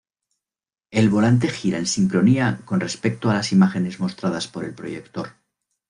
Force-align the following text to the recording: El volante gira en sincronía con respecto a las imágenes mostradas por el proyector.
El 0.89 1.11
volante 1.11 1.47
gira 1.47 1.77
en 1.77 1.85
sincronía 1.85 2.61
con 2.65 2.79
respecto 2.79 3.29
a 3.29 3.35
las 3.35 3.51
imágenes 3.51 3.99
mostradas 3.99 4.47
por 4.47 4.65
el 4.65 4.73
proyector. 4.73 5.33